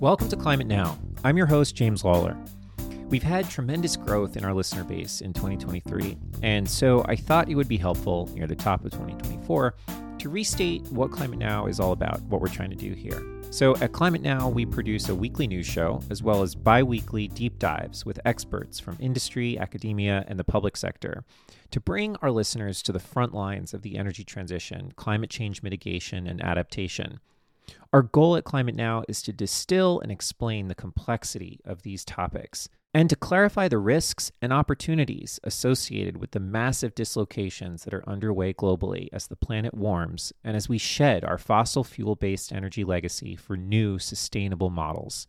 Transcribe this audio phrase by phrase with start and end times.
[0.00, 0.98] Welcome to Climate Now.
[1.24, 2.34] I'm your host, James Lawler.
[3.10, 7.54] We've had tremendous growth in our listener base in 2023, and so I thought it
[7.54, 9.74] would be helpful near the top of 2024
[10.20, 13.20] to restate what Climate Now is all about, what we're trying to do here.
[13.52, 17.26] So, at Climate Now, we produce a weekly news show as well as bi weekly
[17.26, 21.24] deep dives with experts from industry, academia, and the public sector
[21.72, 26.28] to bring our listeners to the front lines of the energy transition, climate change mitigation,
[26.28, 27.18] and adaptation.
[27.92, 32.68] Our goal at Climate Now is to distill and explain the complexity of these topics
[32.92, 38.52] and to clarify the risks and opportunities associated with the massive dislocations that are underway
[38.52, 43.36] globally as the planet warms and as we shed our fossil fuel based energy legacy
[43.36, 45.28] for new sustainable models.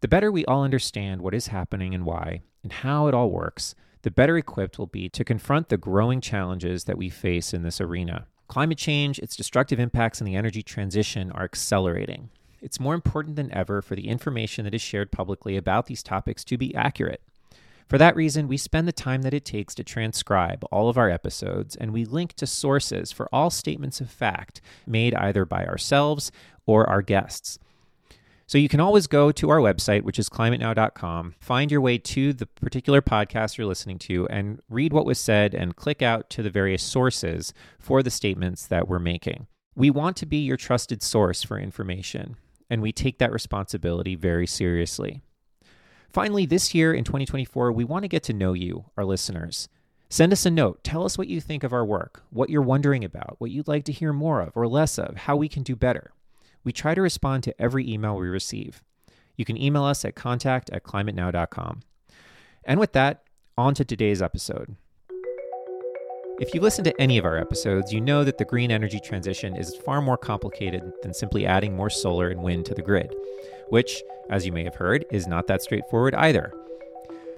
[0.00, 3.74] The better we all understand what is happening and why, and how it all works,
[4.02, 7.80] the better equipped we'll be to confront the growing challenges that we face in this
[7.80, 8.26] arena.
[8.48, 12.28] Climate change, its destructive impacts, and the energy transition are accelerating.
[12.64, 16.42] It's more important than ever for the information that is shared publicly about these topics
[16.44, 17.20] to be accurate.
[17.88, 21.10] For that reason, we spend the time that it takes to transcribe all of our
[21.10, 26.32] episodes, and we link to sources for all statements of fact made either by ourselves
[26.64, 27.58] or our guests.
[28.46, 32.32] So you can always go to our website, which is climatenow.com, find your way to
[32.32, 36.42] the particular podcast you're listening to, and read what was said and click out to
[36.42, 39.48] the various sources for the statements that we're making.
[39.76, 42.36] We want to be your trusted source for information,
[42.70, 45.22] and we take that responsibility very seriously.
[46.10, 49.68] Finally, this year in 2024, we want to get to know you, our listeners.
[50.08, 50.84] Send us a note.
[50.84, 53.84] Tell us what you think of our work, what you're wondering about, what you'd like
[53.84, 56.12] to hear more of or less of, how we can do better.
[56.62, 58.82] We try to respond to every email we receive.
[59.36, 61.80] You can email us at contact at climatenow.com.
[62.64, 63.24] And with that,
[63.58, 64.76] on to today's episode.
[66.40, 69.56] If you listen to any of our episodes, you know that the green energy transition
[69.56, 73.14] is far more complicated than simply adding more solar and wind to the grid,
[73.68, 76.52] which, as you may have heard, is not that straightforward either.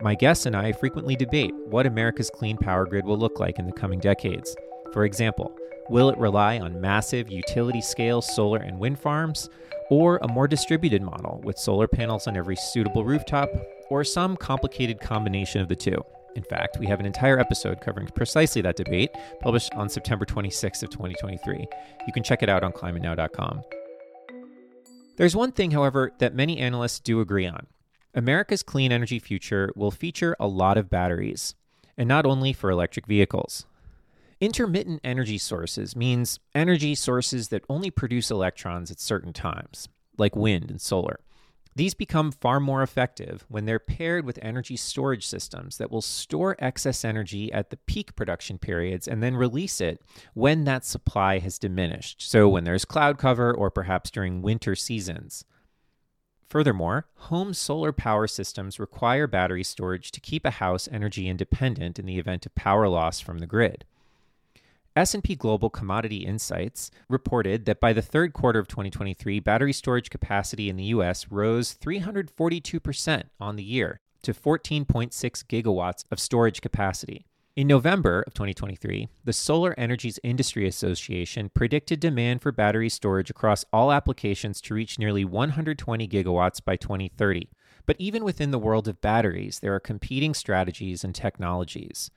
[0.01, 3.67] My guests and I frequently debate what America's clean power grid will look like in
[3.67, 4.55] the coming decades.
[4.93, 5.55] For example,
[5.89, 9.49] Will it rely on massive utility scale solar and wind farms,
[9.89, 13.49] or a more distributed model with solar panels on every suitable rooftop,
[13.89, 16.05] or some complicated combination of the two?
[16.37, 19.11] In fact, we have an entire episode covering precisely that debate,
[19.41, 21.67] published on September 26th of 2023.
[22.07, 23.63] You can check it out on climatenow.com.
[25.17, 27.67] There's one thing, however, that many analysts do agree on.
[28.15, 31.55] America's clean energy future will feature a lot of batteries,
[31.97, 33.65] and not only for electric vehicles.
[34.39, 40.71] Intermittent energy sources means energy sources that only produce electrons at certain times, like wind
[40.71, 41.21] and solar.
[41.77, 46.57] These become far more effective when they're paired with energy storage systems that will store
[46.59, 50.01] excess energy at the peak production periods and then release it
[50.33, 52.23] when that supply has diminished.
[52.23, 55.45] So, when there's cloud cover or perhaps during winter seasons.
[56.49, 62.07] Furthermore, home solar power systems require battery storage to keep a house energy independent in
[62.07, 63.85] the event of power loss from the grid.
[64.97, 70.71] S&P Global Commodity Insights reported that by the third quarter of 2023, battery storage capacity
[70.71, 75.11] in the US rose 342% on the year to 14.6
[75.45, 77.27] gigawatts of storage capacity.
[77.57, 83.67] In November of 2023, the Solar Energies Industry Association predicted demand for battery storage across
[83.75, 87.51] all applications to reach nearly 120 gigawatts by 2030.
[87.85, 92.11] But even within the world of batteries, there are competing strategies and technologies.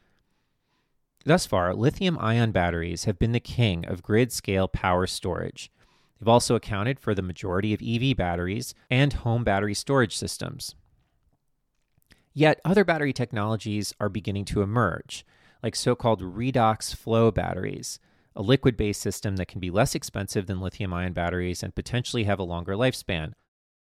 [1.26, 5.72] Thus far, lithium ion batteries have been the king of grid scale power storage.
[6.20, 10.76] They've also accounted for the majority of EV batteries and home battery storage systems.
[12.34, 15.26] Yet, other battery technologies are beginning to emerge,
[15.62, 18.00] like so called redox flow batteries,
[18.36, 22.24] a liquid based system that can be less expensive than lithium ion batteries and potentially
[22.26, 23.34] have a longer lifespan.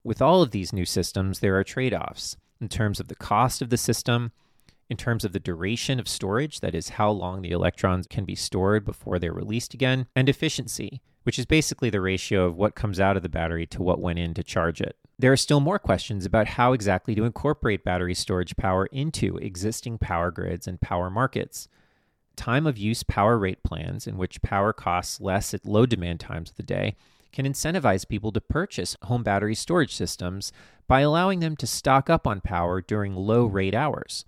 [0.03, 3.63] With all of these new systems, there are trade offs in terms of the cost
[3.63, 4.33] of the system
[4.95, 8.37] in terms of the duration of storage, that is, how long the electrons can be
[8.37, 13.01] stored before they're released again, and efficiency, which is basically the ratio of what comes
[13.01, 14.97] out of the battery to what went in to charge it.
[15.19, 19.99] There are still more questions about how exactly to incorporate battery storage power into existing
[19.99, 21.67] power grids and power markets.
[22.37, 26.51] Time of use power rate plans, in which power costs less at low demand times
[26.51, 26.95] of the day,
[27.33, 30.53] can incentivize people to purchase home battery storage systems
[30.87, 34.25] by allowing them to stock up on power during low rate hours.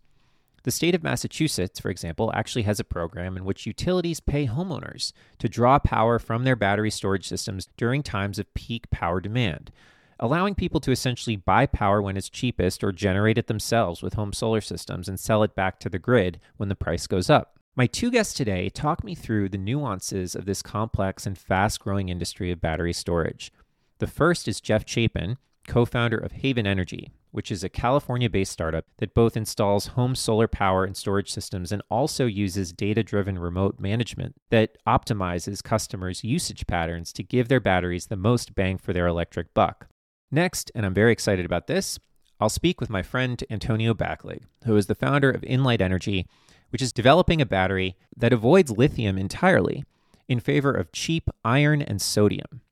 [0.67, 5.13] The state of Massachusetts, for example, actually has a program in which utilities pay homeowners
[5.39, 9.71] to draw power from their battery storage systems during times of peak power demand,
[10.19, 14.33] allowing people to essentially buy power when it's cheapest or generate it themselves with home
[14.33, 17.61] solar systems and sell it back to the grid when the price goes up.
[17.77, 22.09] My two guests today talk me through the nuances of this complex and fast growing
[22.09, 23.53] industry of battery storage.
[24.01, 25.37] The first is Jeff Chapin,
[25.69, 30.15] co founder of Haven Energy, which is a California based startup that both installs home
[30.15, 36.25] solar power and storage systems and also uses data driven remote management that optimizes customers'
[36.25, 39.87] usage patterns to give their batteries the most bang for their electric buck.
[40.31, 41.99] Next, and I'm very excited about this,
[42.41, 46.27] I'll speak with my friend Antonio Baclig, who is the founder of Inlyte Energy,
[46.71, 49.85] which is developing a battery that avoids lithium entirely
[50.27, 52.63] in favor of cheap iron and sodium,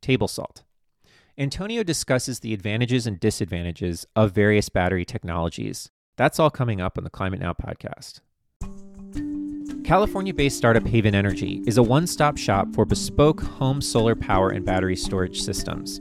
[0.00, 0.63] table salt.
[1.36, 5.90] Antonio discusses the advantages and disadvantages of various battery technologies.
[6.16, 8.20] That's all coming up on the Climate Now podcast.
[9.82, 14.50] California based startup Haven Energy is a one stop shop for bespoke home solar power
[14.50, 16.00] and battery storage systems.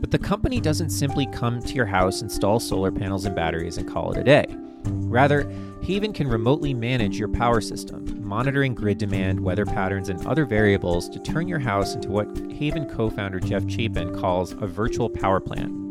[0.00, 3.86] But the company doesn't simply come to your house, install solar panels and batteries, and
[3.86, 4.46] call it a day.
[4.84, 5.50] Rather,
[5.82, 11.08] Haven can remotely manage your power system, monitoring grid demand, weather patterns, and other variables
[11.08, 15.40] to turn your house into what Haven co founder Jeff Chapin calls a virtual power
[15.40, 15.82] plant.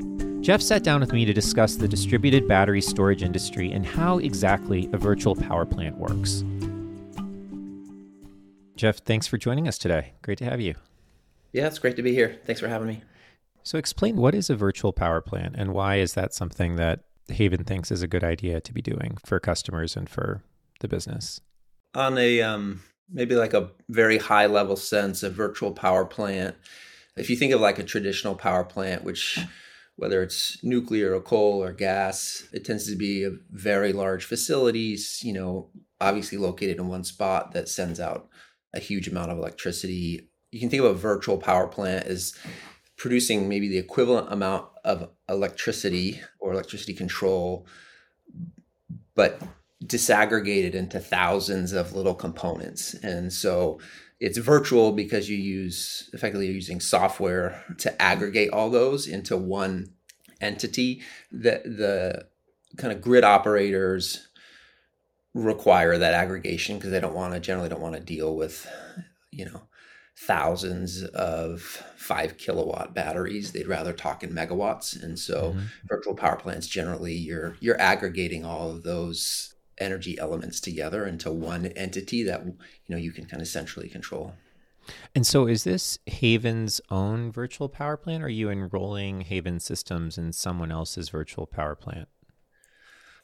[0.41, 4.89] Jeff sat down with me to discuss the distributed battery storage industry and how exactly
[4.91, 6.43] a virtual power plant works.
[8.75, 10.13] Jeff, thanks for joining us today.
[10.23, 10.73] Great to have you.
[11.53, 12.39] Yeah, it's great to be here.
[12.45, 13.03] Thanks for having me.
[13.61, 17.63] So, explain what is a virtual power plant and why is that something that Haven
[17.63, 20.43] thinks is a good idea to be doing for customers and for
[20.79, 21.41] the business?
[21.93, 22.81] On a um,
[23.11, 26.55] maybe like a very high level sense, a virtual power plant.
[27.17, 29.39] If you think of like a traditional power plant, which
[29.97, 35.21] whether it's nuclear or coal or gas, it tends to be a very large facilities,
[35.23, 35.69] you know,
[35.99, 38.27] obviously located in one spot that sends out
[38.73, 40.29] a huge amount of electricity.
[40.51, 42.33] You can think of a virtual power plant as
[43.01, 47.65] producing maybe the equivalent amount of electricity or electricity control,
[49.15, 49.41] but
[49.83, 52.93] disaggregated into thousands of little components.
[52.93, 53.79] And so
[54.19, 59.93] it's virtual because you use effectively you're using software to aggregate all those into one
[60.39, 61.01] entity.
[61.31, 62.27] That the
[62.77, 64.27] kind of grid operators
[65.33, 68.69] require that aggregation because they don't want to generally don't want to deal with
[69.31, 69.61] you know
[70.21, 71.61] thousands of
[71.95, 73.51] five kilowatt batteries.
[73.51, 75.01] They'd rather talk in megawatts.
[75.01, 75.65] And so mm-hmm.
[75.85, 81.65] virtual power plants generally you're you're aggregating all of those energy elements together into one
[81.65, 82.55] entity that you
[82.89, 84.33] know you can kind of centrally control.
[85.15, 90.17] And so is this Haven's own virtual power plant or are you enrolling Haven systems
[90.17, 92.07] in someone else's virtual power plant?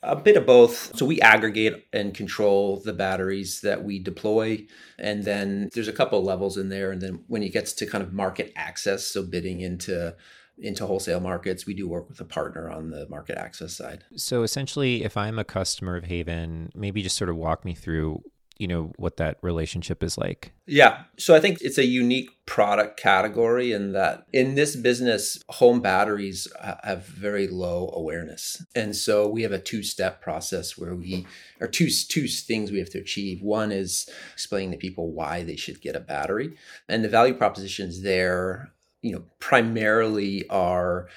[0.03, 0.95] A bit of both.
[0.97, 4.65] So we aggregate and control the batteries that we deploy.
[4.99, 6.91] And then there's a couple levels in there.
[6.91, 10.15] And then when it gets to kind of market access, so bidding into
[10.59, 14.03] into wholesale markets, we do work with a partner on the market access side.
[14.15, 18.23] So essentially, if I'm a customer of Haven, maybe just sort of walk me through
[18.59, 20.51] you know what that relationship is like?
[20.65, 21.03] Yeah.
[21.17, 26.47] So i think it's a unique product category in that in this business home batteries
[26.83, 28.65] have very low awareness.
[28.75, 31.27] And so we have a two step process where we
[31.61, 33.41] are two two things we have to achieve.
[33.41, 36.57] One is explaining to people why they should get a battery.
[36.89, 38.71] And the value propositions there
[39.01, 41.07] you know primarily are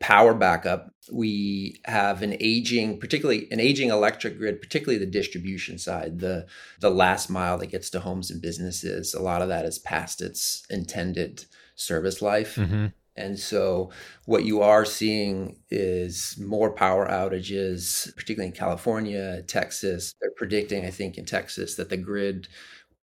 [0.00, 0.92] power backup.
[1.10, 6.46] We have an aging, particularly an aging electric grid, particularly the distribution side, the
[6.80, 9.14] the last mile that gets to homes and businesses.
[9.14, 12.56] A lot of that is past its intended service life.
[12.56, 12.86] Mm-hmm.
[13.18, 13.90] And so,
[14.26, 20.14] what you are seeing is more power outages, particularly in California, Texas.
[20.20, 22.46] They're predicting, I think, in Texas that the grid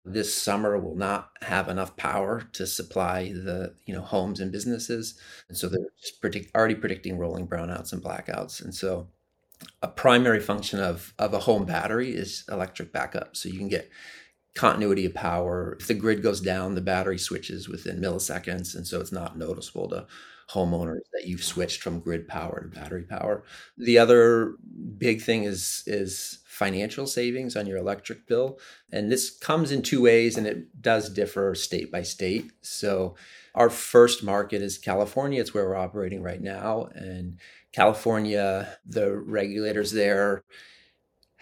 [0.06, 5.20] this summer will not have enough power to supply the you know homes and businesses.
[5.50, 5.88] And so they're
[6.22, 8.64] predict, already predicting rolling brownouts and blackouts.
[8.64, 9.08] And so
[9.82, 13.36] a primary function of of a home battery is electric backup.
[13.36, 13.90] So you can get
[14.54, 15.76] continuity of power.
[15.80, 18.76] If the grid goes down the battery switches within milliseconds.
[18.76, 20.08] And so it's not noticeable to
[20.50, 23.44] homeowners that you've switched from grid power to battery power
[23.78, 24.56] the other
[24.98, 28.58] big thing is is financial savings on your electric bill.
[28.90, 32.50] And this comes in two ways and it does differ state by state.
[32.62, 33.16] So,
[33.56, 35.42] our first market is California.
[35.42, 36.90] It's where we're operating right now.
[36.94, 37.40] And
[37.74, 40.44] California, the regulators there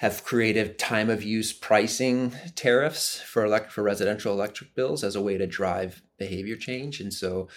[0.03, 5.21] have created time of use pricing tariffs for elect- for residential electric bills as a
[5.21, 6.99] way to drive behavior change.
[6.99, 7.47] And so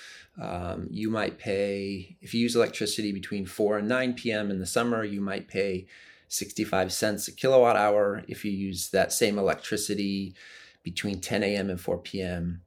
[0.40, 4.52] um, you might pay if you use electricity between 4 and 9 p.m.
[4.52, 5.88] in the summer, you might pay
[6.28, 8.22] 65 cents a kilowatt hour.
[8.28, 10.36] If you use that same electricity
[10.84, 11.68] between 10 a.m.
[11.68, 12.62] and 4 p.m.,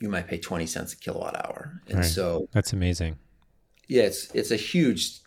[0.00, 1.80] you might pay 20 cents a kilowatt hour.
[1.88, 2.04] And right.
[2.04, 3.16] so that's amazing.
[3.88, 5.20] Yeah, it's, it's a huge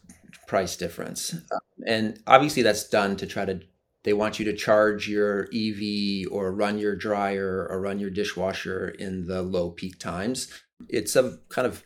[0.45, 1.33] price difference.
[1.33, 3.59] Um, and obviously, that's done to try to
[4.07, 8.87] they want you to charge your EV or run your dryer or run your dishwasher
[8.87, 10.49] in the low peak times.
[10.87, 11.83] It's a kind of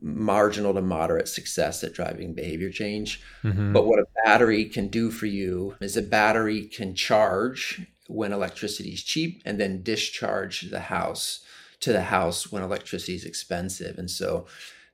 [0.00, 3.22] marginal to moderate success at driving behavior change.
[3.44, 3.72] Mm-hmm.
[3.72, 8.90] But what a battery can do for you is a battery can charge when electricity
[8.90, 11.44] is cheap and then discharge the house
[11.78, 13.98] to the house when electricity is expensive.
[13.98, 14.46] And so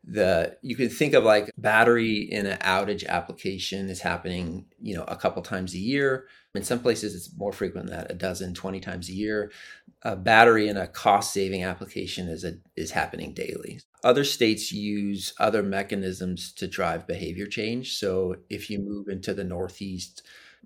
[0.04, 5.04] the you can think of like battery in an outage application is happening, you know,
[5.04, 6.26] a couple times a year.
[6.58, 9.52] In some places it's more frequent than that, a dozen, 20 times a year.
[10.02, 13.80] A battery in a cost saving application is a, is happening daily.
[14.02, 17.96] Other states use other mechanisms to drive behavior change.
[17.96, 20.22] So if you move into the Northeast,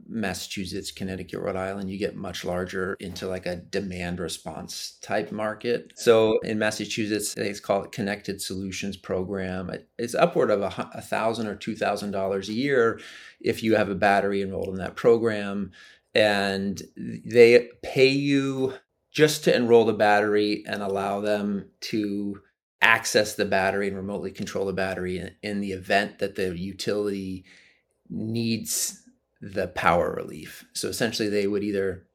[0.08, 5.92] Massachusetts, Connecticut, Rhode Island, you get much larger into like a demand response type market.
[5.96, 9.70] So in Massachusetts, they call it Connected Solutions Program.
[9.98, 13.00] It's upward of a, a thousand or two thousand dollars a year
[13.40, 15.72] if you have a battery enrolled in that program,
[16.14, 18.74] and they pay you
[19.10, 22.40] just to enroll the battery and allow them to
[22.80, 27.44] access the battery and remotely control the battery in, in the event that the utility
[28.08, 29.01] needs
[29.42, 30.64] the power relief.
[30.72, 32.06] So essentially, they would either,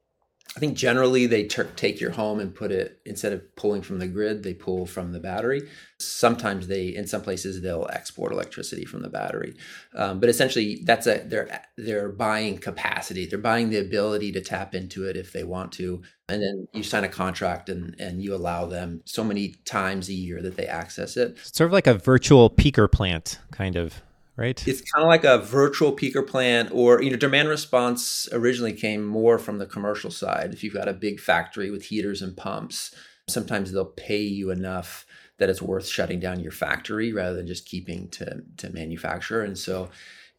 [0.56, 4.06] I think generally they take your home and put it, instead of pulling from the
[4.06, 5.68] grid, they pull from the battery.
[6.00, 9.54] Sometimes they, in some places, they'll export electricity from the battery.
[9.94, 13.26] Um, but essentially, that's a, they're, they're buying capacity.
[13.26, 16.00] They're buying the ability to tap into it if they want to.
[16.30, 20.14] And then you sign a contract and, and you allow them so many times a
[20.14, 21.32] year that they access it.
[21.32, 24.02] It's sort of like a virtual peaker plant, kind of
[24.38, 24.66] right?
[24.68, 29.04] It's kind of like a virtual peaker plant, or you know, demand response originally came
[29.04, 30.54] more from the commercial side.
[30.54, 32.94] If you've got a big factory with heaters and pumps,
[33.28, 35.04] sometimes they'll pay you enough
[35.38, 39.42] that it's worth shutting down your factory rather than just keeping to to manufacture.
[39.42, 39.90] And so,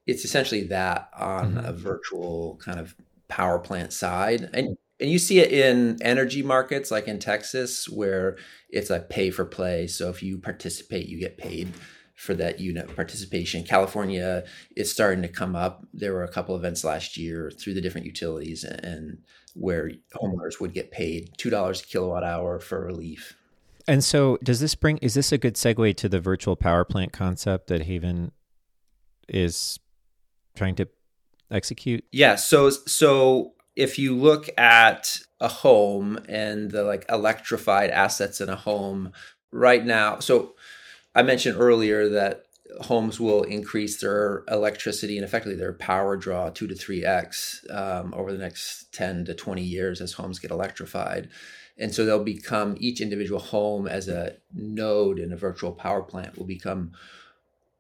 [0.08, 1.66] it's essentially that on mm-hmm.
[1.66, 2.96] a virtual kind of
[3.28, 8.38] power plant side, and and you see it in energy markets like in Texas where
[8.70, 9.88] it's a pay for play.
[9.88, 11.74] So if you participate, you get paid
[12.20, 13.64] for that unit participation.
[13.64, 14.44] California
[14.76, 15.86] is starting to come up.
[15.94, 19.20] There were a couple events last year through the different utilities and
[19.56, 23.38] where homeowners would get paid two dollars a kilowatt hour for relief.
[23.88, 24.98] And so, does this bring?
[24.98, 28.34] Is this a good segue to the virtual power plant concept that Haven
[29.30, 29.80] is
[30.58, 30.90] trying to
[31.50, 32.04] execute?
[32.12, 32.36] Yeah.
[32.36, 38.58] So, so if you look at a home and the like electrified assets in a
[38.58, 39.14] home
[39.54, 40.56] right now, so
[41.16, 42.46] I mentioned earlier that
[42.82, 48.14] homes will increase their electricity and effectively their power draw two to three x um,
[48.16, 51.30] over the next 10 to 20 years as homes get electrified.
[51.78, 56.38] And so they'll become each individual home as a node in a virtual power plant
[56.38, 56.92] will become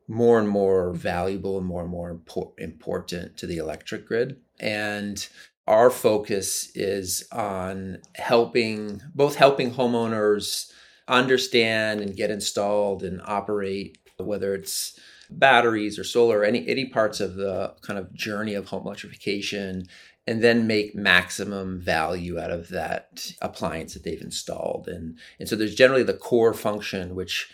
[0.07, 4.38] more and more valuable and more and more impor- important to the electric grid.
[4.59, 5.27] And
[5.67, 10.71] our focus is on helping both helping homeowners
[11.09, 14.99] understand and get installed and operate, whether it's
[15.29, 19.87] batteries or solar, any any parts of the kind of journey of home electrification,
[20.27, 24.87] and then make maximum value out of that appliance that they've installed.
[24.87, 27.49] And and so there's generally the core function, which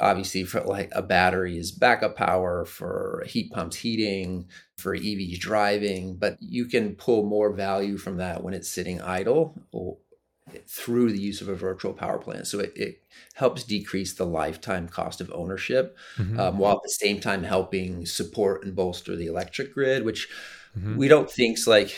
[0.00, 6.16] obviously for like a battery is backup power for heat pumps heating for evs driving
[6.16, 9.54] but you can pull more value from that when it's sitting idle
[10.68, 12.46] through the use of a virtual power plant.
[12.46, 13.02] So it, it
[13.34, 16.38] helps decrease the lifetime cost of ownership mm-hmm.
[16.38, 20.28] um, while at the same time helping support and bolster the electric grid, which
[20.76, 20.96] mm-hmm.
[20.96, 21.96] we don't think's like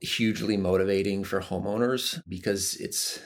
[0.00, 3.20] hugely motivating for homeowners because it's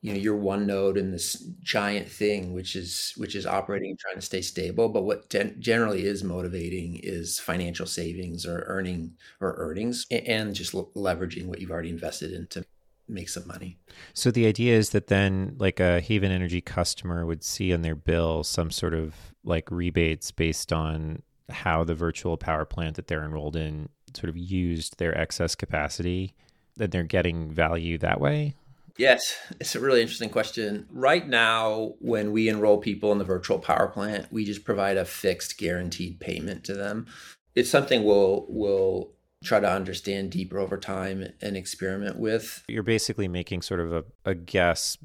[0.00, 3.98] you know you're one node in this giant thing which is which is operating and
[4.00, 9.12] trying to stay stable but what gen- generally is motivating is financial savings or earning
[9.40, 12.64] or earnings and just leveraging what you've already invested into
[13.12, 13.78] make some money.
[14.14, 17.94] So the idea is that then like a Haven Energy customer would see on their
[17.94, 19.14] bill some sort of
[19.44, 24.36] like rebates based on how the virtual power plant that they're enrolled in sort of
[24.36, 26.34] used their excess capacity
[26.76, 28.54] that they're getting value that way?
[28.98, 30.86] Yes, it's a really interesting question.
[30.90, 35.04] Right now, when we enroll people in the virtual power plant, we just provide a
[35.04, 37.06] fixed guaranteed payment to them.
[37.54, 42.64] It's something we'll we'll try to understand deeper over time and experiment with.
[42.68, 44.96] You're basically making sort of a, a guess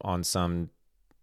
[0.00, 0.70] on some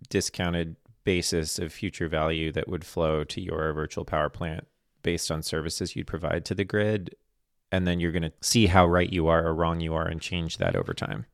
[0.09, 4.67] discounted basis of future value that would flow to your virtual power plant
[5.03, 7.15] based on services you'd provide to the grid.
[7.71, 10.21] And then you're going to see how right you are or wrong you are and
[10.21, 11.25] change that over time.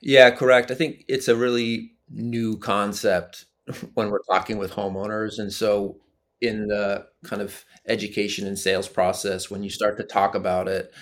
[0.00, 0.70] Yeah, correct.
[0.70, 3.46] I think it's a really new concept
[3.94, 5.38] when we're talking with homeowners.
[5.38, 6.00] And so
[6.40, 10.92] in the kind of education and sales process when you start to talk about it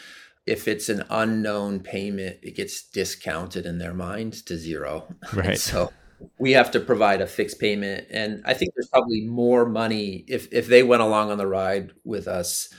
[0.49, 5.07] if it's an unknown payment, it gets discounted in their mind to zero.
[5.35, 5.59] Right.
[5.59, 5.93] so
[6.39, 8.07] we have to provide a fixed payment.
[8.11, 11.93] And I think there's probably more money if, if they went along on the ride
[12.03, 12.73] with us,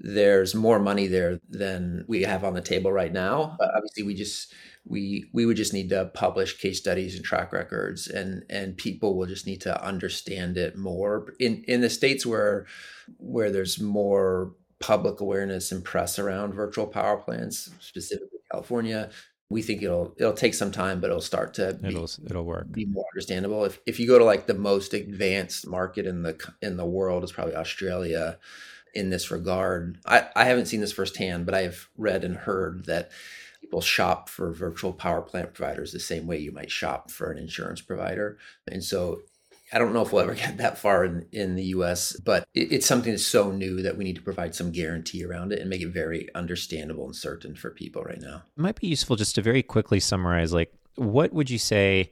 [0.00, 3.56] there's more money there than we have on the table right now.
[3.58, 4.52] But obviously we just
[4.86, 9.16] we we would just need to publish case studies and track records and and people
[9.16, 12.66] will just need to understand it more in in the states where
[13.18, 19.10] where there's more public awareness and press around virtual power plants specifically california
[19.50, 22.70] we think it'll it'll take some time, but it'll start to be, it'll it'll work
[22.70, 23.64] be more understandable.
[23.64, 27.24] If if you go to like the most advanced market in the in the world
[27.24, 28.38] is probably Australia
[28.94, 29.98] in this regard.
[30.06, 33.10] I, I haven't seen this firsthand, but I have read and heard that
[33.60, 37.38] people shop for virtual power plant providers the same way you might shop for an
[37.38, 38.38] insurance provider.
[38.66, 39.20] And so
[39.72, 42.72] I don't know if we'll ever get that far in, in the US, but it,
[42.72, 45.70] it's something that's so new that we need to provide some guarantee around it and
[45.70, 48.42] make it very understandable and certain for people right now.
[48.56, 52.10] It might be useful just to very quickly summarize like what would you say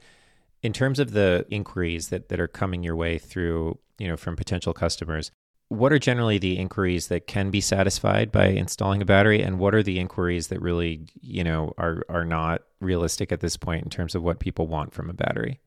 [0.63, 4.37] in terms of the inquiries that, that are coming your way through, you know, from
[4.37, 5.31] potential customers?
[5.71, 9.75] What are generally the inquiries that can be satisfied by installing a battery and what
[9.75, 13.91] are the inquiries that really, you know, are are not realistic at this point in
[13.91, 15.61] terms of what people want from a battery?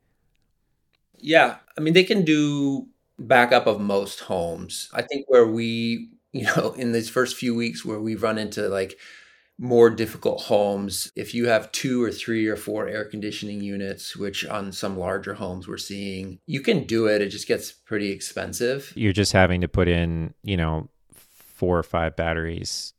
[1.18, 2.88] Yeah, I mean they can do
[3.20, 4.90] backup of most homes.
[4.94, 8.68] I think where we, you know, in these first few weeks where we've run into
[8.70, 8.98] like
[9.62, 14.46] more difficult homes, if you have two or three or four air conditioning units, which
[14.46, 17.22] on some larger homes we're seeing, you can do it.
[17.22, 18.92] It just gets pretty expensive.
[18.96, 22.94] You're just having to put in, you know, four or five batteries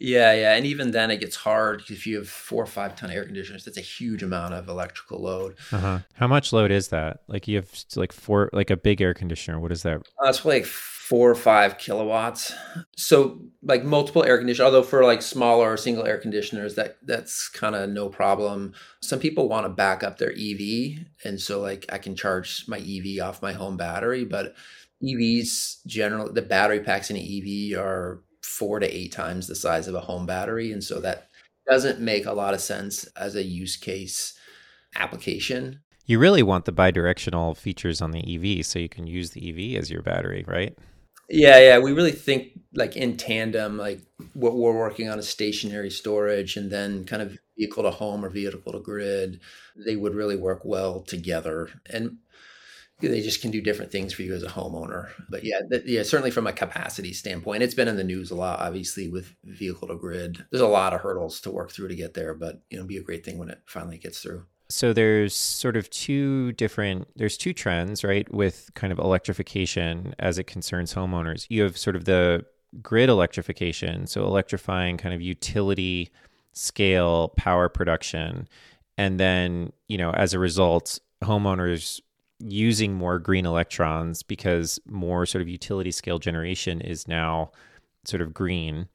[0.00, 3.10] yeah, yeah, and even then it gets hard if you have four or five ton
[3.10, 3.66] air conditioners.
[3.66, 5.56] That's a huge amount of electrical load.
[5.70, 5.98] Uh-huh.
[6.14, 7.20] How much load is that?
[7.28, 9.60] Like you have like four, like a big air conditioner.
[9.60, 9.98] What is that?
[9.98, 10.64] Uh, it's like
[11.10, 12.54] four or five kilowatts.
[12.96, 14.64] So like multiple air conditioners.
[14.64, 18.74] Although for like smaller single air conditioners, that that's kind of no problem.
[19.02, 22.78] Some people want to back up their EV, and so like I can charge my
[22.78, 24.54] EV off my home battery, but
[25.02, 29.88] EVs generally the battery packs in an EV are four to eight times the size
[29.88, 30.70] of a home battery.
[30.70, 31.28] And so that
[31.68, 34.38] doesn't make a lot of sense as a use case
[34.94, 35.80] application.
[36.06, 38.22] You really want the bidirectional features on the
[38.60, 40.78] EV so you can use the EV as your battery, right?
[41.30, 41.78] Yeah, yeah.
[41.78, 44.00] We really think like in tandem, like
[44.34, 48.30] what we're working on is stationary storage and then kind of vehicle to home or
[48.30, 49.40] vehicle to grid.
[49.76, 51.68] They would really work well together.
[51.86, 52.18] And
[53.00, 55.10] they just can do different things for you as a homeowner.
[55.30, 58.36] But yeah, th- yeah, certainly from a capacity standpoint, it's been in the news a
[58.36, 58.60] lot.
[58.60, 62.14] Obviously, with vehicle to grid, there's a lot of hurdles to work through to get
[62.14, 62.34] there.
[62.34, 64.46] But you know, be a great thing when it finally gets through.
[64.70, 70.38] So there's sort of two different there's two trends, right, with kind of electrification as
[70.38, 71.46] it concerns homeowners.
[71.48, 72.46] You have sort of the
[72.80, 76.10] grid electrification, so electrifying kind of utility
[76.52, 78.48] scale power production.
[78.96, 82.00] And then, you know, as a result, homeowners
[82.38, 87.50] using more green electrons because more sort of utility scale generation is now
[88.04, 88.88] sort of green,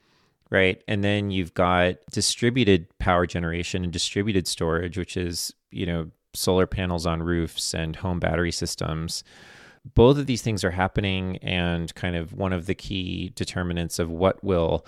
[0.49, 0.81] right?
[0.88, 6.67] And then you've got distributed power generation and distributed storage, which is, you know, solar
[6.67, 9.23] panels on roofs and home battery systems.
[9.93, 14.10] Both of these things are happening, and kind of one of the key determinants of
[14.10, 14.86] what will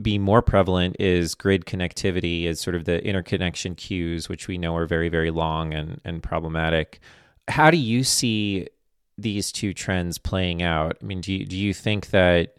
[0.00, 4.76] be more prevalent is grid connectivity, is sort of the interconnection queues, which we know
[4.76, 7.00] are very, very long and, and problematic
[7.48, 8.68] how do you see
[9.18, 10.96] these two trends playing out?
[11.02, 12.56] I mean, do you, do you think that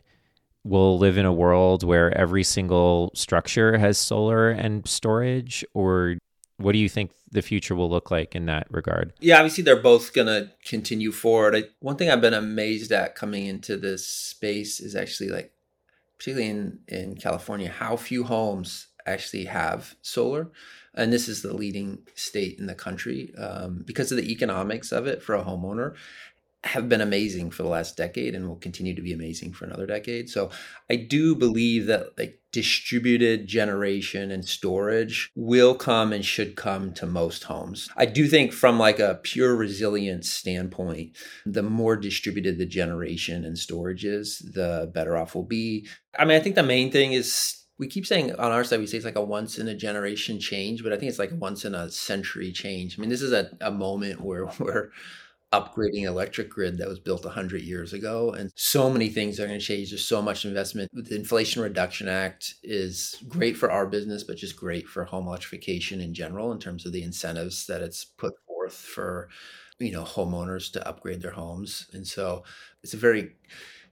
[0.63, 6.17] we'll live in a world where every single structure has solar and storage, or
[6.57, 9.13] what do you think the future will look like in that regard?
[9.19, 11.55] Yeah, obviously they're both going to continue forward.
[11.55, 15.51] I, one thing I've been amazed at coming into this space is actually like,
[16.17, 20.49] particularly in in California, how few homes actually have solar
[20.95, 25.07] and this is the leading state in the country um, because of the economics of
[25.07, 25.95] it for a homeowner
[26.63, 29.85] have been amazing for the last decade and will continue to be amazing for another
[29.85, 30.29] decade.
[30.29, 30.49] So
[30.89, 37.05] I do believe that like distributed generation and storage will come and should come to
[37.05, 37.89] most homes.
[37.97, 43.57] I do think from like a pure resilience standpoint, the more distributed the generation and
[43.57, 45.87] storage is, the better off we'll be.
[46.17, 48.87] I mean, I think the main thing is we keep saying on our side we
[48.87, 51.65] say it's like a once in a generation change but i think it's like once
[51.65, 54.89] in a century change i mean this is a, a moment where we're
[55.53, 58.31] upgrading electric grid that was built 100 years ago.
[58.31, 59.91] And so many things are going to change.
[59.91, 60.89] There's so much investment.
[60.93, 66.01] The inflation reduction act is great for our business but just great for home electrification
[66.01, 69.29] in general in terms of the incentives that it's put forth for
[69.79, 71.87] you know homeowners to upgrade their homes.
[71.93, 72.43] And so
[72.83, 73.35] it's a very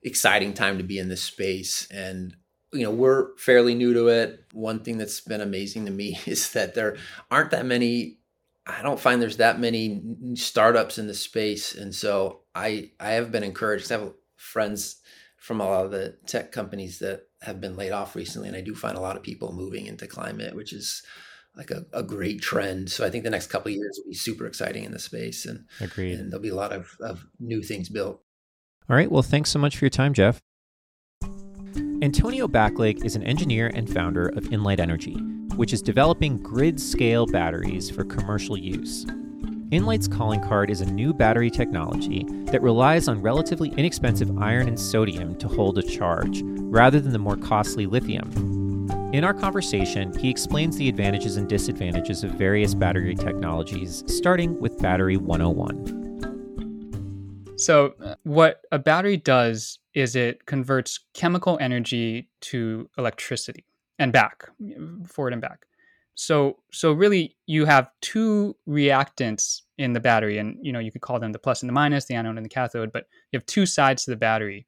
[0.03, 1.87] exciting time to be in this space.
[1.91, 2.35] And
[2.73, 4.45] you know, we're fairly new to it.
[4.53, 6.97] One thing that's been amazing to me is that there
[7.29, 8.17] aren't that many
[8.65, 10.01] I don't find there's that many
[10.35, 13.91] startups in the space, and so I I have been encouraged.
[13.91, 14.97] I have friends
[15.37, 18.61] from a lot of the tech companies that have been laid off recently, and I
[18.61, 21.01] do find a lot of people moving into climate, which is
[21.55, 22.91] like a, a great trend.
[22.91, 25.45] So I think the next couple of years will be super exciting in the space,
[25.45, 26.19] and agreed.
[26.19, 28.21] And there'll be a lot of, of new things built.
[28.89, 29.11] All right.
[29.11, 30.39] Well, thanks so much for your time, Jeff.
[32.03, 35.15] Antonio Baclig is an engineer and founder of Inlyte Energy,
[35.55, 39.05] which is developing grid scale batteries for commercial use.
[39.71, 44.77] Inlyte's calling card is a new battery technology that relies on relatively inexpensive iron and
[44.77, 48.29] sodium to hold a charge, rather than the more costly lithium.
[49.13, 54.77] In our conversation, he explains the advantages and disadvantages of various battery technologies, starting with
[54.79, 55.99] Battery 101.
[57.57, 63.63] So, uh, what a battery does is it converts chemical energy to electricity
[64.01, 64.49] and back,
[65.07, 65.67] forward and back.
[66.15, 71.01] So so really you have two reactants in the battery and you know you could
[71.01, 73.45] call them the plus and the minus, the anode and the cathode, but you have
[73.45, 74.65] two sides to the battery.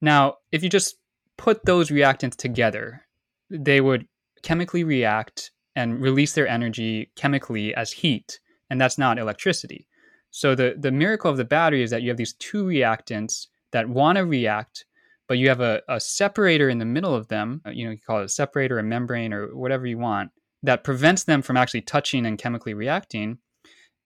[0.00, 0.96] Now, if you just
[1.36, 3.06] put those reactants together,
[3.50, 4.06] they would
[4.42, 9.86] chemically react and release their energy chemically as heat, and that's not electricity.
[10.32, 13.88] So the the miracle of the battery is that you have these two reactants that
[13.88, 14.86] want to react,
[15.28, 17.60] but you have a, a separator in the middle of them.
[17.66, 20.30] Uh, you know, you call it a separator, a membrane, or whatever you want
[20.62, 23.38] that prevents them from actually touching and chemically reacting.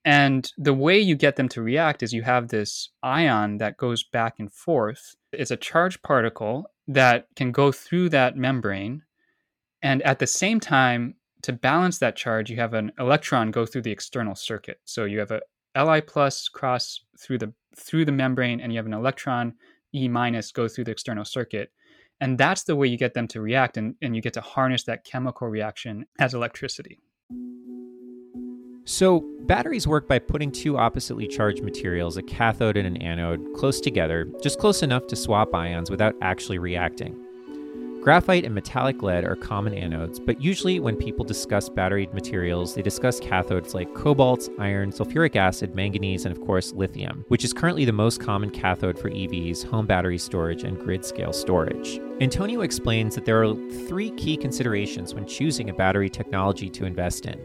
[0.05, 4.03] And the way you get them to react is you have this ion that goes
[4.03, 5.15] back and forth.
[5.33, 9.03] It's a charged particle that can go through that membrane.
[9.83, 13.83] And at the same time, to balance that charge, you have an electron go through
[13.83, 14.79] the external circuit.
[14.85, 15.41] So you have a
[15.77, 19.55] Li plus cross through the through the membrane, and you have an electron
[19.95, 21.73] E minus go through the external circuit.
[22.21, 24.85] And that's the way you get them to react, and, and you get to harness
[24.85, 26.99] that chemical reaction as electricity.
[28.85, 33.81] So, batteries work by putting two oppositely charged materials, a cathode and an anode, close
[33.81, 37.17] together, just close enough to swap ions without actually reacting.
[38.03, 42.81] Graphite and metallic lead are common anodes, but usually when people discuss battery materials, they
[42.81, 47.85] discuss cathodes like cobalt, iron, sulfuric acid, manganese, and of course lithium, which is currently
[47.85, 52.01] the most common cathode for EVs, home battery storage, and grid scale storage.
[52.23, 53.55] Antonio explains that there are
[53.87, 57.39] three key considerations when choosing a battery technology to invest in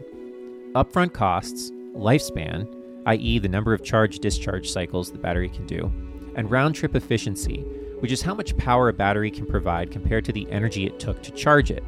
[0.72, 2.66] upfront costs, lifespan,
[3.04, 5.92] i.e., the number of charge discharge cycles the battery can do,
[6.34, 7.62] and round trip efficiency
[8.00, 11.22] which is how much power a battery can provide compared to the energy it took
[11.22, 11.84] to charge it.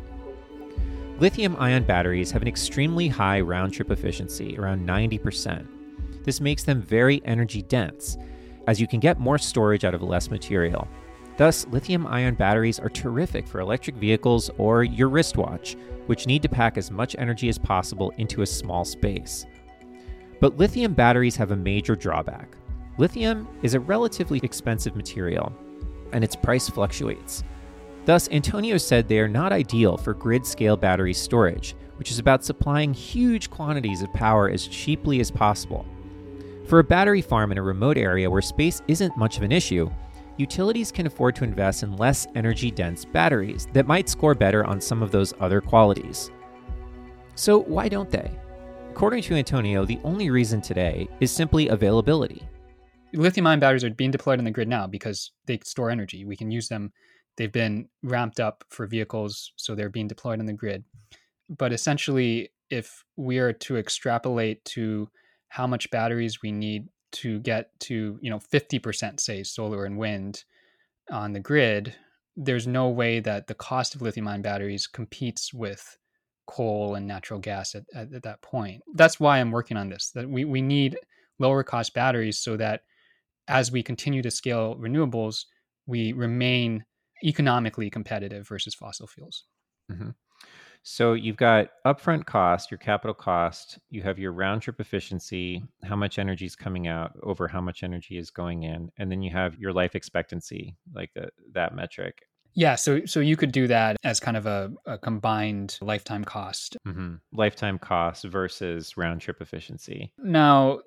[1.20, 5.66] Lithium ion batteries have an extremely high round trip efficiency, around 90%.
[6.24, 8.16] This makes them very energy dense,
[8.66, 10.86] as you can get more storage out of less material.
[11.36, 16.48] Thus, lithium ion batteries are terrific for electric vehicles or your wristwatch, which need to
[16.48, 19.46] pack as much energy as possible into a small space.
[20.40, 22.56] But lithium batteries have a major drawback.
[22.96, 25.52] Lithium is a relatively expensive material,
[26.12, 27.44] and its price fluctuates.
[28.04, 32.44] Thus, Antonio said they are not ideal for grid scale battery storage, which is about
[32.44, 35.84] supplying huge quantities of power as cheaply as possible.
[36.66, 39.90] For a battery farm in a remote area where space isn't much of an issue,
[40.36, 44.80] utilities can afford to invest in less energy dense batteries that might score better on
[44.80, 46.30] some of those other qualities.
[47.34, 48.30] So, why don't they?
[48.90, 52.48] According to Antonio, the only reason today is simply availability
[53.14, 56.24] lithium ion batteries are being deployed on the grid now because they store energy.
[56.24, 56.92] We can use them.
[57.36, 60.84] They've been ramped up for vehicles, so they're being deployed on the grid.
[61.48, 65.08] But essentially, if we are to extrapolate to
[65.48, 70.44] how much batteries we need to get to, you know, 50% say solar and wind
[71.10, 71.94] on the grid,
[72.36, 75.96] there's no way that the cost of lithium ion batteries competes with
[76.46, 78.82] coal and natural gas at, at, at that point.
[78.94, 80.10] That's why I'm working on this.
[80.14, 80.98] That we, we need
[81.38, 82.82] lower cost batteries so that
[83.48, 85.44] as we continue to scale renewables,
[85.86, 86.84] we remain
[87.24, 89.44] economically competitive versus fossil fuels.
[89.90, 90.10] Mm-hmm.
[90.82, 95.96] So you've got upfront cost, your capital cost, you have your round trip efficiency, how
[95.96, 99.30] much energy is coming out over how much energy is going in, and then you
[99.30, 102.22] have your life expectancy, like the, that metric.
[102.54, 106.76] Yeah, so so you could do that as kind of a, a combined lifetime cost.
[106.86, 107.16] Mm-hmm.
[107.32, 110.12] Lifetime cost versus round trip efficiency.
[110.18, 110.80] Now,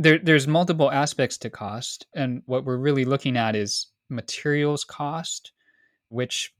[0.00, 5.52] there, there's multiple aspects to cost, and what we're really looking at is materials cost,
[6.08, 6.54] which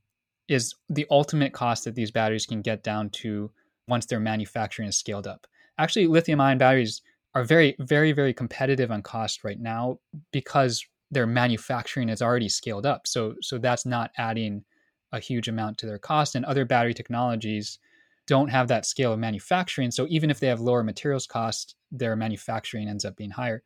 [0.47, 3.51] is the ultimate cost that these batteries can get down to
[3.89, 5.47] once their manufacturing is scaled up.
[5.79, 7.01] Actually, lithium ion batteries
[7.35, 9.99] are very, very, very competitive on cost right now
[10.33, 13.07] because their manufacturing is already scaled up.
[13.07, 14.65] So, so that's not adding
[15.13, 17.79] a huge amount to their cost, and other battery technologies
[18.27, 19.91] don't have that scale of manufacturing.
[19.91, 23.63] So even if they have lower materials cost, their manufacturing ends up being higher.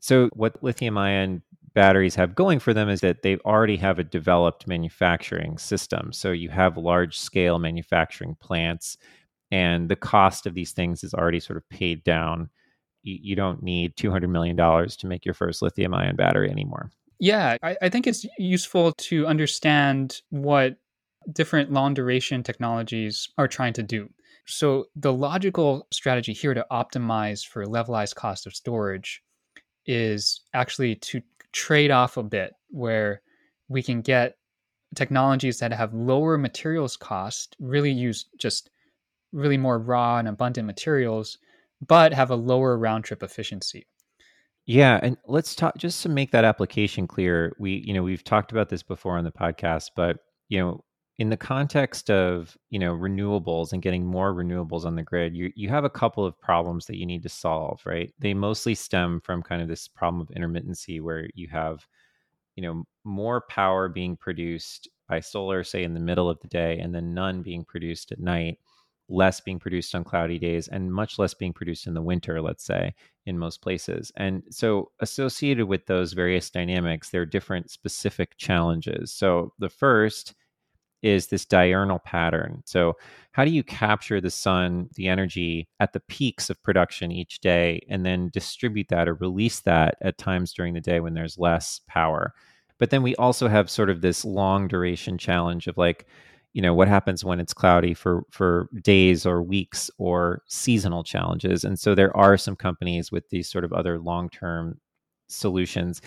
[0.00, 1.42] So what lithium ion
[1.74, 6.12] batteries have going for them is that they already have a developed manufacturing system.
[6.12, 8.98] So you have large scale manufacturing plants,
[9.50, 12.50] and the cost of these things is already sort of paid down.
[13.02, 16.90] You, you don't need $200 million to make your first lithium ion battery anymore.
[17.18, 20.78] Yeah, I, I think it's useful to understand what
[21.30, 24.08] different long duration technologies are trying to do.
[24.46, 29.22] So, the logical strategy here to optimize for levelized cost of storage
[29.86, 33.22] is actually to trade off a bit where
[33.68, 34.36] we can get
[34.94, 38.70] technologies that have lower materials cost, really use just
[39.32, 41.38] really more raw and abundant materials,
[41.86, 43.86] but have a lower round trip efficiency.
[44.66, 47.54] Yeah, and let's talk just to make that application clear.
[47.58, 50.84] We, you know, we've talked about this before on the podcast, but you know,
[51.18, 55.52] in the context of you know renewables and getting more renewables on the grid you
[55.54, 58.12] you have a couple of problems that you need to solve right?
[58.18, 61.86] They mostly stem from kind of this problem of intermittency where you have
[62.56, 66.78] you know more power being produced by solar say in the middle of the day
[66.78, 68.58] and then none being produced at night
[69.08, 72.64] less being produced on cloudy days and much less being produced in the winter let's
[72.64, 72.94] say
[73.26, 74.10] in most places.
[74.16, 79.12] And so associated with those various dynamics there are different specific challenges.
[79.12, 80.34] So the first
[81.02, 82.62] is this diurnal pattern.
[82.64, 82.96] So,
[83.32, 87.84] how do you capture the sun, the energy at the peaks of production each day,
[87.88, 91.80] and then distribute that or release that at times during the day when there's less
[91.86, 92.34] power?
[92.78, 96.06] But then we also have sort of this long duration challenge of like,
[96.52, 101.64] you know, what happens when it's cloudy for for days or weeks or seasonal challenges.
[101.64, 104.80] And so there are some companies with these sort of other long term
[105.28, 106.02] solutions.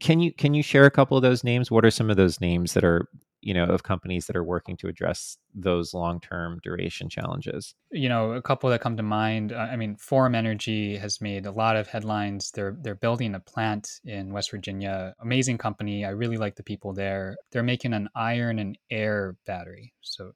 [0.00, 1.70] Can you can you share a couple of those names?
[1.70, 3.06] What are some of those names that are
[3.44, 7.74] you know of companies that are working to address those long-term duration challenges?
[7.90, 11.46] You know a couple that come to mind uh, i mean Form energy has made
[11.46, 12.50] a lot of headlines.
[12.50, 15.14] They're they're building a plant in west virginia.
[15.20, 16.04] Amazing company.
[16.04, 17.36] I really like the people there.
[17.52, 19.92] They're making an iron and air battery.
[20.00, 20.32] So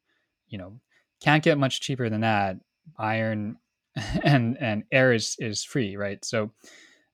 [0.48, 0.78] you know
[1.20, 2.56] can't get much cheaper than that.
[2.98, 3.56] Iron
[4.22, 6.22] and and air is is free right?
[6.24, 6.52] So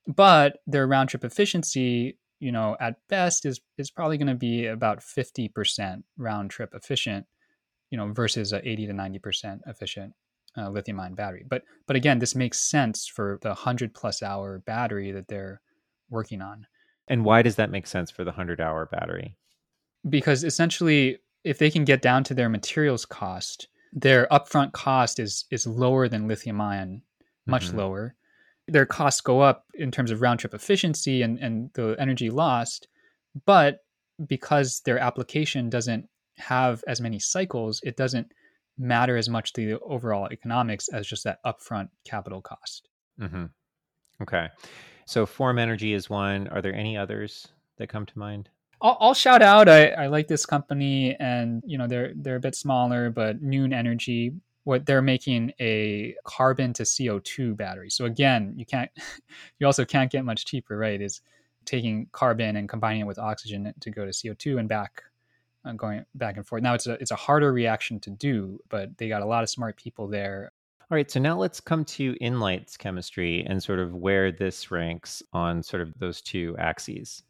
[0.07, 4.67] but their round trip efficiency you know, at best is is probably going to be
[4.67, 7.25] about 50% round trip efficient,
[7.89, 10.13] you know, versus a 80 to 90% efficient
[10.55, 11.43] uh, lithium ion battery.
[11.49, 15.59] But but again, this makes sense for the 100 plus hour battery that they're
[16.11, 16.67] working on.
[17.07, 19.37] And why does that make sense for the 100 hour battery?
[20.07, 25.45] Because essentially if they can get down to their materials cost, their upfront cost is
[25.49, 27.01] is lower than lithium ion,
[27.47, 27.79] much mm-hmm.
[27.79, 28.15] lower
[28.67, 32.87] their costs go up in terms of round trip efficiency and, and the energy lost.
[33.45, 33.79] But
[34.25, 38.31] because their application doesn't have as many cycles, it doesn't
[38.77, 42.89] matter as much to the overall economics as just that upfront capital cost.
[43.19, 43.45] Mm-hmm.
[44.21, 44.47] Okay.
[45.05, 46.47] So form Energy is one.
[46.47, 47.47] Are there any others
[47.77, 48.49] that come to mind?
[48.81, 49.69] I'll, I'll shout out.
[49.69, 53.71] I, I like this company, and you know they're they're a bit smaller, but Noon
[53.71, 54.33] Energy
[54.65, 57.89] what they're making a carbon to CO2 battery.
[57.89, 58.91] So again, you can't,
[59.59, 61.01] you also can't get much cheaper, right?
[61.01, 61.21] Is
[61.65, 65.03] taking carbon and combining it with oxygen to go to CO2 and back,
[65.65, 66.63] uh, going back and forth.
[66.63, 69.49] Now it's a it's a harder reaction to do, but they got a lot of
[69.49, 70.51] smart people there.
[70.81, 75.23] All right, so now let's come to Inlyte's chemistry and sort of where this ranks
[75.33, 77.23] on sort of those two axes.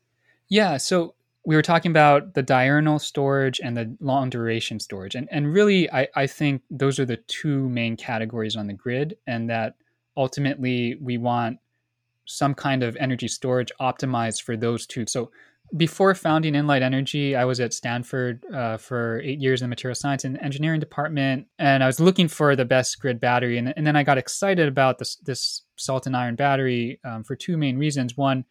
[0.49, 1.14] Yeah, so
[1.45, 5.15] we were talking about the diurnal storage and the long duration storage.
[5.15, 9.17] And, and really, I, I think those are the two main categories on the grid,
[9.27, 9.75] and that
[10.17, 11.59] ultimately we want
[12.25, 15.05] some kind of energy storage optimized for those two.
[15.07, 15.29] So
[15.77, 19.95] before founding Inlyte Energy, I was at Stanford uh, for eight years in the material
[19.95, 23.57] science and engineering department, and I was looking for the best grid battery.
[23.57, 27.35] And, and then I got excited about this, this salt and iron battery um, for
[27.35, 28.15] two main reasons.
[28.17, 28.45] One,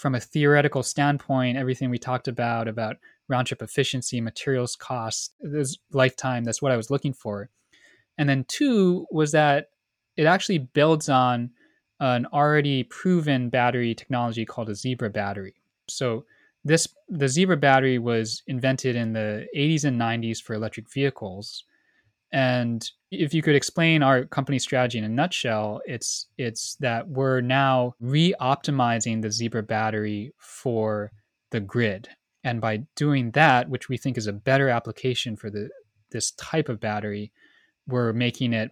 [0.00, 2.96] from a theoretical standpoint, everything we talked about about
[3.28, 7.50] round trip efficiency, materials cost, this lifetime, that's what I was looking for.
[8.16, 9.68] And then two was that
[10.16, 11.50] it actually builds on
[12.00, 15.56] an already proven battery technology called a Zebra battery.
[15.86, 16.24] So
[16.64, 21.64] this the Zebra battery was invented in the 80s and 90s for electric vehicles
[22.32, 27.40] and if you could explain our company strategy in a nutshell, it's it's that we're
[27.40, 31.10] now re-optimizing the Zebra battery for
[31.50, 32.08] the grid.
[32.44, 35.70] And by doing that, which we think is a better application for the
[36.10, 37.32] this type of battery,
[37.86, 38.70] we're making it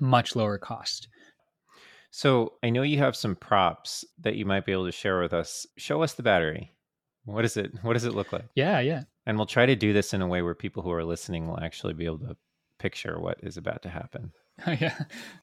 [0.00, 1.08] much lower cost.
[2.10, 5.32] So I know you have some props that you might be able to share with
[5.32, 5.66] us.
[5.76, 6.74] Show us the battery.
[7.24, 7.72] What is it?
[7.82, 8.46] What does it look like?
[8.54, 9.02] Yeah, yeah.
[9.26, 11.60] And we'll try to do this in a way where people who are listening will
[11.60, 12.36] actually be able to
[12.80, 14.32] picture what is about to happen.
[14.66, 14.98] yeah,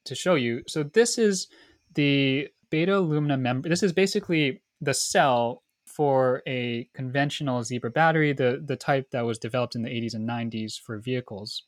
[0.05, 0.63] to show you.
[0.67, 1.47] So this is
[1.93, 3.69] the beta alumina member.
[3.69, 9.39] This is basically the cell for a conventional Zebra battery, the the type that was
[9.39, 11.63] developed in the 80s and 90s for vehicles.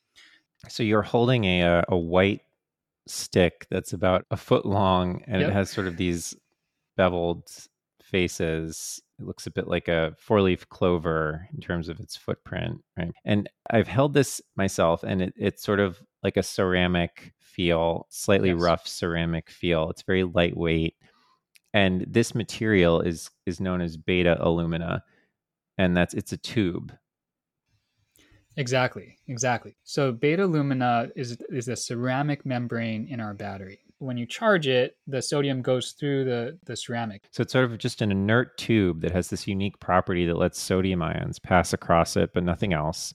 [0.68, 2.42] So you're holding a uh, a white
[3.06, 5.50] stick that's about a foot long, and yep.
[5.50, 6.34] it has sort of these
[6.96, 7.48] beveled
[8.10, 9.00] faces.
[9.18, 13.12] It looks a bit like a four leaf clover in terms of its footprint, right?
[13.24, 18.50] And I've held this myself, and it, it's sort of like a ceramic feel, slightly
[18.50, 18.60] yes.
[18.60, 19.90] rough ceramic feel.
[19.90, 20.96] It's very lightweight.
[21.72, 25.04] And this material is is known as beta alumina,
[25.78, 26.92] and that's it's a tube.
[28.56, 29.76] Exactly, exactly.
[29.84, 33.80] So beta alumina is is a ceramic membrane in our battery.
[34.00, 37.28] When you charge it, the sodium goes through the the ceramic.
[37.30, 40.58] So it's sort of just an inert tube that has this unique property that lets
[40.58, 43.14] sodium ions pass across it, but nothing else.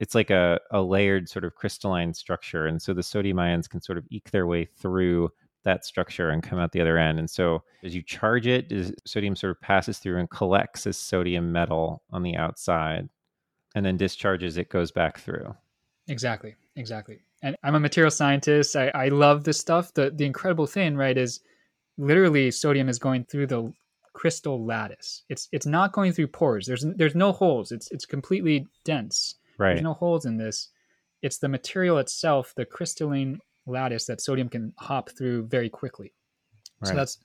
[0.00, 2.66] It's like a, a layered sort of crystalline structure.
[2.66, 5.30] And so the sodium ions can sort of eke their way through
[5.62, 7.18] that structure and come out the other end.
[7.18, 8.72] And so as you charge it,
[9.06, 13.08] sodium sort of passes through and collects as sodium metal on the outside
[13.74, 15.54] and then discharges it goes back through.
[16.08, 16.54] Exactly.
[16.76, 17.20] Exactly.
[17.44, 18.74] And I'm a material scientist.
[18.74, 19.92] I, I love this stuff.
[19.92, 21.40] The the incredible thing, right, is
[21.98, 23.72] literally sodium is going through the
[24.14, 25.24] crystal lattice.
[25.28, 26.66] It's it's not going through pores.
[26.66, 27.70] There's there's no holes.
[27.70, 29.36] It's it's completely dense.
[29.58, 29.74] Right.
[29.74, 30.70] There's no holes in this.
[31.20, 36.12] It's the material itself, the crystalline lattice that sodium can hop through very quickly.
[36.80, 36.88] Right.
[36.88, 37.18] So that's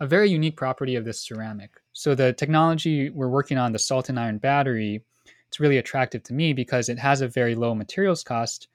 [0.00, 1.70] a very unique property of this ceramic.
[1.92, 5.02] So the technology we're working on, the salt and iron battery,
[5.48, 8.68] it's really attractive to me because it has a very low materials cost.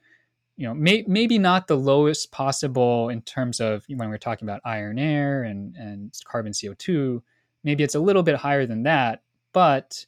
[0.59, 4.59] You know, may, maybe not the lowest possible in terms of when we're talking about
[4.65, 7.21] iron air and, and carbon CO2.
[7.63, 10.05] Maybe it's a little bit higher than that, but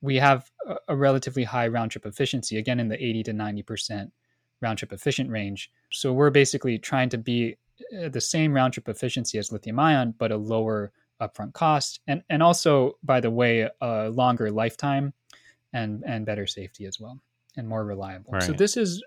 [0.00, 4.10] we have a, a relatively high round trip efficiency, again in the 80 to 90%
[4.62, 5.70] round trip efficient range.
[5.92, 7.58] So we're basically trying to be
[8.02, 12.22] uh, the same round trip efficiency as lithium ion, but a lower upfront cost, and
[12.30, 15.12] and also by the way, a longer lifetime,
[15.74, 17.20] and and better safety as well,
[17.58, 18.32] and more reliable.
[18.32, 18.42] Right.
[18.42, 19.02] So this is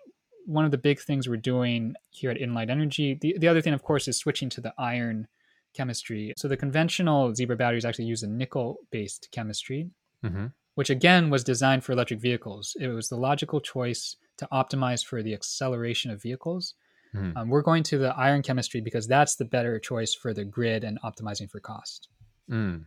[0.45, 3.17] one of the big things we're doing here at Inlyte Energy.
[3.19, 5.27] The the other thing, of course, is switching to the iron
[5.73, 6.33] chemistry.
[6.37, 9.89] So the conventional Zebra batteries actually use a nickel based chemistry.
[10.23, 10.47] Mm-hmm.
[10.75, 12.75] Which again was designed for electric vehicles.
[12.79, 16.73] It was the logical choice to optimize for the acceleration of vehicles.
[17.15, 17.37] Mm.
[17.37, 20.83] Um, we're going to the iron chemistry because that's the better choice for the grid
[20.83, 22.09] and optimizing for cost.
[22.49, 22.85] Mm.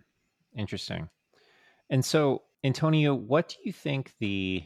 [0.56, 1.08] Interesting.
[1.90, 4.64] And so, Antonio, what do you think the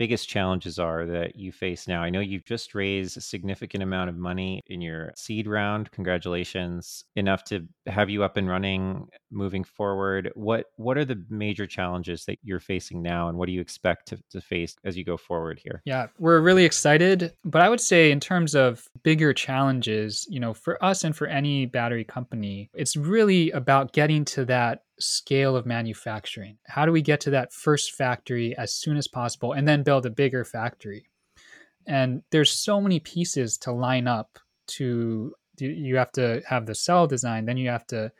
[0.00, 2.02] biggest challenges are that you face now?
[2.02, 5.90] I know you've just raised a significant amount of money in your seed round.
[5.90, 7.04] Congratulations.
[7.16, 10.32] Enough to have you up and running moving forward.
[10.34, 14.08] What what are the major challenges that you're facing now and what do you expect
[14.08, 15.82] to, to face as you go forward here?
[15.84, 17.34] Yeah, we're really excited.
[17.44, 21.26] But I would say in terms of bigger challenges, you know, for us and for
[21.26, 26.58] any battery company, it's really about getting to that scale of manufacturing?
[26.66, 30.06] How do we get to that first factory as soon as possible and then build
[30.06, 31.06] a bigger factory?
[31.86, 37.06] And there's so many pieces to line up to you have to have the cell
[37.06, 38.10] design, then you have to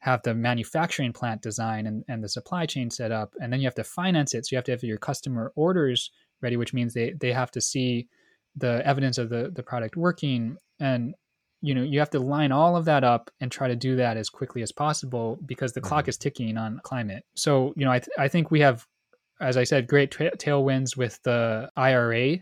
[0.00, 3.66] have the manufacturing plant design and, and the supply chain set up, and then you
[3.66, 4.46] have to finance it.
[4.46, 7.60] So you have to have your customer orders ready, which means they, they have to
[7.60, 8.08] see
[8.56, 10.56] the evidence of the, the product working.
[10.80, 11.14] And
[11.60, 14.16] you know you have to line all of that up and try to do that
[14.16, 15.88] as quickly as possible because the mm-hmm.
[15.88, 17.24] clock is ticking on climate.
[17.34, 18.86] So you know i, th- I think we have
[19.40, 22.38] as i said great tra- tailwinds with the ira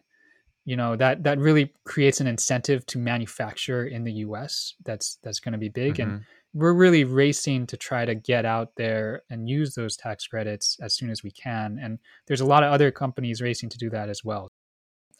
[0.67, 5.41] you know that that really creates an incentive to manufacture in the us that's that's
[5.41, 5.95] going to be big.
[5.95, 6.11] Mm-hmm.
[6.11, 10.79] and we're really racing to try to get out there and use those tax credits
[10.81, 11.79] as soon as we can.
[11.83, 14.49] And there's a lot of other companies racing to do that as well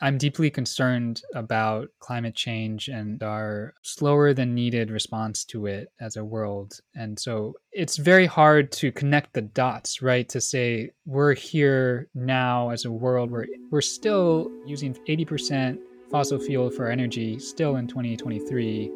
[0.01, 6.17] I'm deeply concerned about climate change and our slower than needed response to it as
[6.17, 6.79] a world.
[6.95, 10.29] And so it's very hard to connect the dots, right?
[10.29, 15.79] To say we're here now as a world where we're still using 80%
[16.11, 18.93] fossil fuel for energy, still in 2023.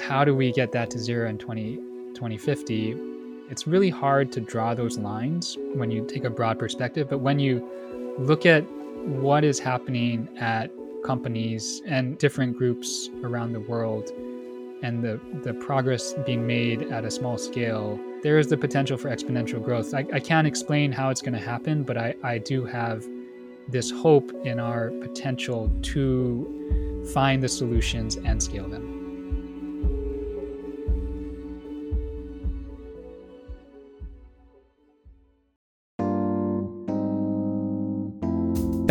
[0.00, 1.76] How do we get that to zero in 20,
[2.14, 2.96] 2050?
[3.50, 7.38] It's really hard to draw those lines when you take a broad perspective, but when
[7.38, 8.64] you look at
[9.04, 10.70] what is happening at
[11.04, 14.10] companies and different groups around the world
[14.82, 19.10] and the, the progress being made at a small scale, there is the potential for
[19.10, 19.94] exponential growth.
[19.94, 23.06] I, I can't explain how it's going to happen, but I, I do have
[23.68, 29.01] this hope in our potential to find the solutions and scale them.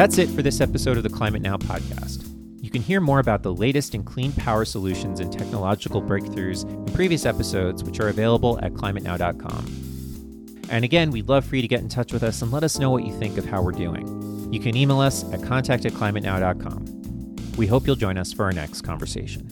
[0.01, 2.27] That's it for this episode of the Climate Now podcast.
[2.59, 6.91] You can hear more about the latest in clean power solutions and technological breakthroughs in
[6.95, 10.65] previous episodes, which are available at climatenow.com.
[10.71, 12.79] And again, we'd love for you to get in touch with us and let us
[12.79, 14.51] know what you think of how we're doing.
[14.51, 17.53] You can email us at contact at climatenow.com.
[17.55, 19.51] We hope you'll join us for our next conversation.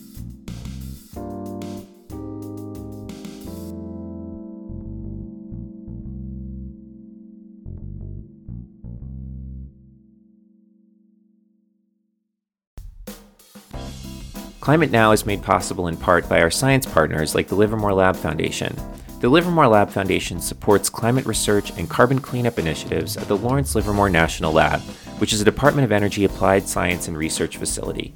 [14.69, 18.15] Climate Now is made possible in part by our science partners like the Livermore Lab
[18.15, 18.75] Foundation.
[19.19, 24.11] The Livermore Lab Foundation supports climate research and carbon cleanup initiatives at the Lawrence Livermore
[24.11, 24.79] National Lab,
[25.17, 28.13] which is a Department of Energy applied science and research facility.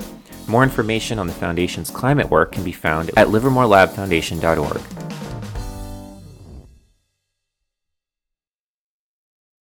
[0.47, 4.81] More information on the Foundation's climate work can be found at livermorelabfoundation.org.